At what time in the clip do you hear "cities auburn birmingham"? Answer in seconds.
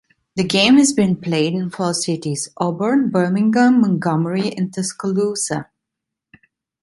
1.93-3.81